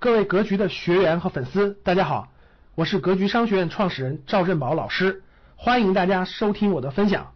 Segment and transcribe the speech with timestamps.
[0.00, 2.32] 各位格局的学员和粉丝，大家好，
[2.76, 5.24] 我是格局商学院创始人赵振宝老师，
[5.56, 7.34] 欢迎大家收听我的分享。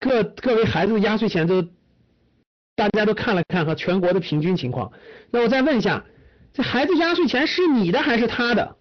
[0.00, 1.62] 各各位孩子的压岁钱都，
[2.74, 4.90] 大家都看了看和全国的平均情况，
[5.30, 6.04] 那我再问一下，
[6.52, 8.76] 这孩子压岁钱是你的还是他的？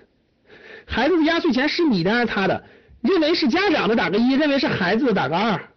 [0.86, 2.62] 孩子的压岁钱是你的还是他的？
[3.00, 5.70] 认为是家长的打个一，认为是孩子的打个二。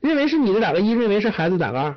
[0.00, 1.94] 认为是你的打个一，认为是孩子打个二。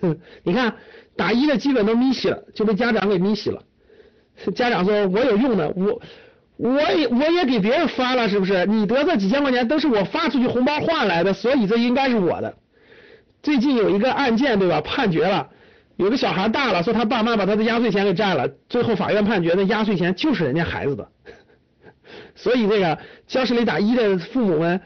[0.00, 0.74] 哼， 你看
[1.16, 3.62] 打一的基本都咪洗了，就被家长给咪洗了。
[4.54, 6.00] 家长说：“我有用的，我
[6.56, 8.64] 我也我也给别人发了，是不是？
[8.66, 12.54] 你得这几千块钱都是我发出去红包换来的，所以这应该是我的。”
[13.42, 14.80] 最近有一个案件，对吧？
[14.80, 15.48] 判决了，
[15.96, 21.08] 有个小孩大了，说他爸妈把他的压岁钱给占了，最后法院判决那压岁钱就是人家孩子的。
[22.36, 24.80] 所以这个教室里打一的父母们，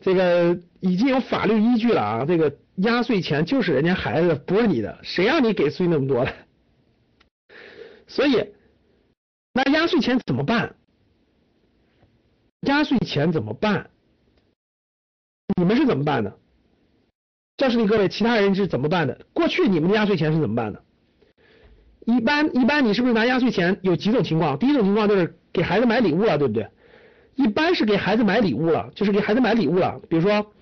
[0.00, 2.50] 这个已经有法律依据了啊，这个。
[2.76, 6.32] 压岁钱就是人家孩子，不是你的，谁让你给出去那么多了？
[8.08, 8.52] 所以，
[9.52, 10.74] 那压岁钱怎么办？
[12.62, 13.90] 压岁钱怎么办？
[15.56, 16.36] 你们是怎么办的？
[17.56, 19.24] 教室里各位，其他人是怎么办的？
[19.32, 20.82] 过去你们的压岁钱是怎么办的？
[22.06, 23.78] 一般一般，你是不是拿压岁钱？
[23.82, 24.58] 有几种情况？
[24.58, 26.68] 第一种情况就是给孩子买礼物了，对不对？
[27.36, 30.52] 一般是给孩子买礼物了，就是给孩子买礼物了，比如说。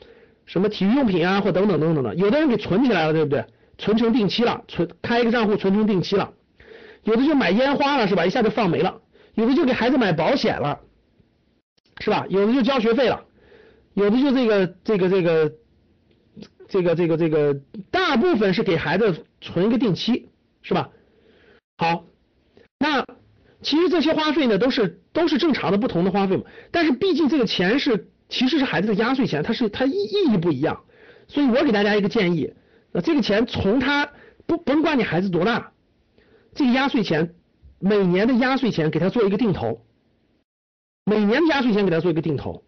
[0.44, 3.44] 什么体育用品啊，或等等等等的，有的人给存起来了，对不对？
[3.78, 6.32] 存成定期了，存开一个账户存成定期了。
[7.04, 8.26] 有的就买烟花了，是吧？
[8.26, 9.00] 一下就放没了。
[9.34, 10.80] 有的就给孩子买保险了，
[12.00, 12.26] 是吧？
[12.28, 13.24] 有的就交学费了，
[13.94, 15.52] 有的就这个这个这个
[16.68, 20.28] 这个这个这个，大部分是给孩子存一个定期，
[20.62, 20.90] 是吧？
[21.78, 22.04] 好，
[22.78, 23.04] 那
[23.62, 26.44] 其实这些花费呢，都是都是正常的不同的花费嘛。
[26.70, 28.08] 但是毕竟这个钱是。
[28.32, 30.84] 其实是孩子的压岁钱，它是它意意义不一样，
[31.28, 32.54] 所以我给大家一个建议，
[32.90, 34.10] 那这个钱从他
[34.46, 35.72] 不甭管你孩子多大，
[36.54, 37.34] 这个压岁钱
[37.78, 39.84] 每年的压岁钱给他做一个定投，
[41.04, 42.64] 每年的压岁钱给他做一个定投，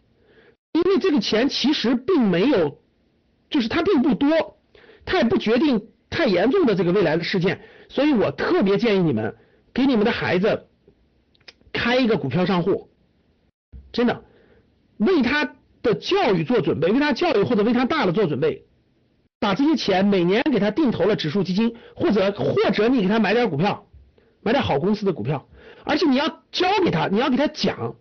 [0.72, 2.78] 因为这个钱其实并没有，
[3.48, 4.58] 就是它并不多，
[5.06, 9.34] 它也不决定太严重的这个未来的事件，所以我特别建议你们
[9.72, 10.66] 给你们的孩子
[11.72, 12.90] 开一个股票账户，
[13.90, 14.24] 真的。
[14.98, 18.64] 为他的教育做准备，为他教育或者为他大了做准备，
[19.40, 23.86] 把这些钱每年给他定投了指数基金，或者或者你给他买点股票，
[24.42, 25.46] 买点好公司的股票，
[25.84, 27.96] 而且你要教给他，你要给他讲，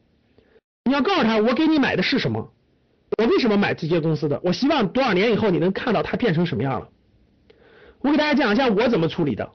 [0.86, 2.54] 你要告诉他我给你买的是什么，
[3.18, 6.90] 我为什么买这些公司的，我希望多少年以后你能看到它变成什么样了。
[8.00, 9.50] 我给大家讲一下我怎么处理的，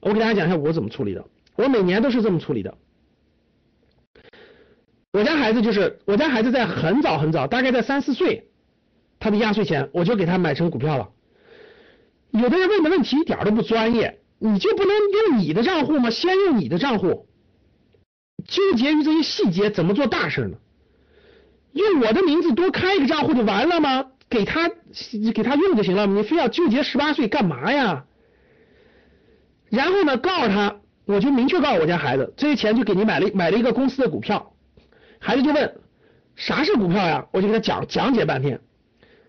[0.00, 1.24] 我给大家讲一下我怎么处理的，
[1.56, 2.74] 我每年都是这么处理的。
[5.12, 8.48] 我家孩子就是我家孩子在很早很早，大概在三四岁，
[9.18, 11.08] 他的压岁钱我就给他买成股票了。
[12.30, 14.94] 有的人问的问题一点都不专业，你就不能
[15.28, 16.10] 用你的账户吗？
[16.10, 17.26] 先用你的账户，
[18.46, 20.56] 纠结于这些细节怎么做大事呢？
[21.72, 24.06] 用我的名字多开一个账户就完了吗？
[24.28, 24.70] 给他
[25.34, 28.04] 给他用就行了，你非要纠结十八岁干嘛呀？
[29.70, 34.52] 然后呢，告诉他，我就明确告诉我家孩子，这些钱就给你买了买了一个公司的股票。
[35.20, 35.74] 孩子就问
[36.34, 37.26] 啥是股票呀？
[37.32, 38.60] 我就给他讲讲解半天。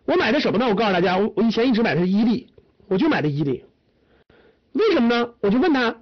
[0.06, 0.68] 我买的什么呢？
[0.68, 2.48] 我告诉大家，我我以前一直买的是伊利，
[2.88, 3.66] 我就买的伊利。
[4.72, 5.34] 为什么呢？
[5.42, 5.98] 我就问他，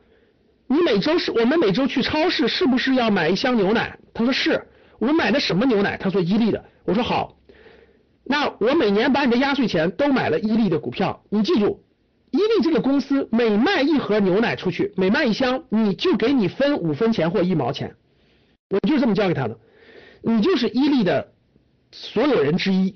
[0.67, 3.99] 你每周是我们每周去超市是不是要买一箱牛奶？
[4.13, 4.67] 他说是。
[4.99, 5.97] 我买的什么牛奶？
[5.97, 6.63] 他说伊利的。
[6.85, 7.37] 我说好。
[8.23, 11.23] 那我每年把你的压岁钱都买了伊利的股票。
[11.29, 11.83] 你记住，
[12.29, 17.95] 伊利这个公司每卖一盒牛奶出去，每卖一箱，你就给你分五分钱或一毛钱。
[18.69, 19.57] 我就是这么教给他的。
[20.21, 21.31] 你就是伊利的
[21.91, 22.95] 所有人之一，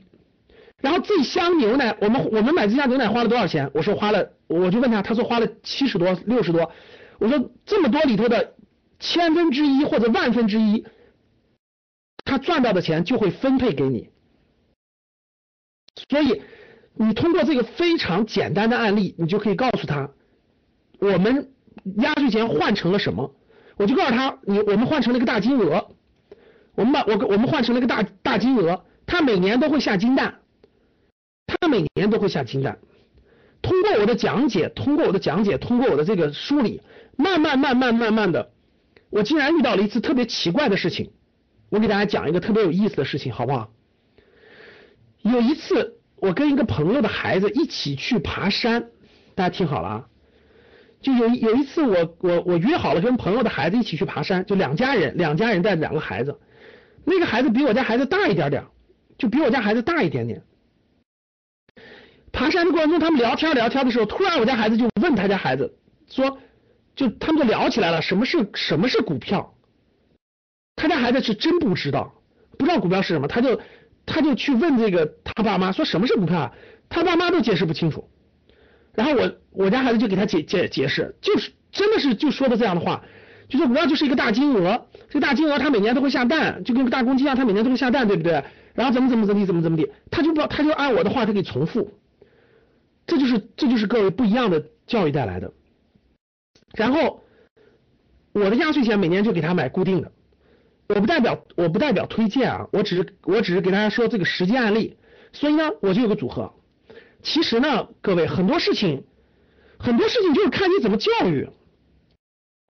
[0.79, 3.71] 然后这箱牛奶，我们我们买这箱牛奶花了多少钱？
[3.73, 6.71] 我说花了，我就问他，他说花了七十多、六十多。
[7.19, 8.55] 我说这么多里头的
[8.99, 10.85] 千分之一或者万分之一，
[12.25, 14.09] 他赚到的钱就会分配给你。
[16.09, 16.41] 所以
[16.95, 20.11] 你通过这个非常简单的案例，你就可以告诉他，
[20.99, 21.51] 我们
[21.97, 23.33] 压岁钱换成了什么？
[23.77, 25.95] 我就告诉他，你我们换成了一个大金额。
[26.75, 30.39] 我们把我我们换成了一个大大金额，他每年都会下金蛋，
[31.45, 32.79] 他每年都会下金蛋。
[33.61, 36.81] 通过我的讲解，通过我的讲解，通过我的这个梳理，
[37.15, 38.51] 慢慢慢慢慢慢的，
[39.09, 41.11] 我竟然遇到了一次特别奇怪的事情。
[41.69, 43.71] 我给大家讲一个特别有意思的事情，好不好？
[45.21, 48.89] 有一次，我跟一个朋友的孩子一起去爬山，
[49.35, 50.07] 大家听好了啊，
[51.01, 56.37] 就有有一次我我我约好了跟朋友的孩子一起去爬山，就两家人，两家人带着两个孩子。
[57.05, 58.63] 那个孩子比我家孩子大一点点，
[59.17, 60.41] 就比我家孩子大一点点。
[62.31, 65.77] 爬山的过程中，他们聊天聊天的时候，突然我家孩子就问他家孩子
[66.09, 66.39] 说，
[66.95, 69.53] 就他们就聊起来了，什么是什么是股票？
[70.75, 72.13] 他家孩子是真不知道，
[72.57, 73.61] 不知道股票是什么，他就
[74.05, 76.53] 他就去问这个他爸妈说什么是股票啊？
[76.89, 78.09] 他爸妈都解释不清楚。
[78.93, 83.03] 然后我我家孩子就给他解解解释，就是真的是就说的这样的话，
[83.49, 88.43] 就说股票就是一个大金额，这个大金额它每年都会下蛋，就跟个大公鸡一样，它每年都会下蛋，对不对？
[88.73, 91.91] 然后怎么怎么怎么地怎么怎么地，他就不他就按我的话他给重复，
[93.05, 95.51] 这就是这就是各位不一样的教育带来的。
[96.73, 97.21] 然后
[98.31, 100.11] 我的压岁钱每年就给他买固定的，
[100.87, 104.97] 我不代表我不代表推荐啊，我只是我只是给大家说这个实际案例，
[105.33, 106.51] 所以呢我就有个组合。
[107.21, 109.03] 其实呢，各位很多事情，
[109.77, 111.47] 很多事情就是看你怎么教育。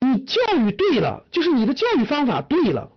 [0.00, 2.92] 你教育对了，就是你的教育方法对了，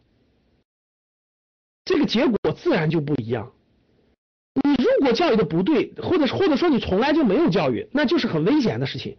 [1.85, 3.51] 这个结果自然就不一样。
[4.53, 9.17] 你如果教育的不对，或者或者说你从来就没有教育，那就是很危险的事情。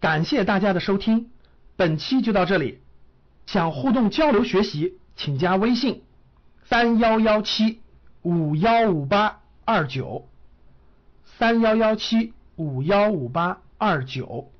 [0.00, 1.30] 感谢大家的收听，
[1.76, 2.80] 本期就到这里。
[3.46, 6.04] 想互动交流学习，请加微信
[6.64, 7.80] 三幺幺七
[8.22, 10.28] 五幺五八二九。
[11.24, 14.51] 三幺幺七五幺五八二九，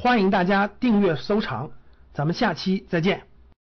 [0.00, 1.72] 欢迎大家订阅收藏，
[2.12, 3.27] 咱们下期再见。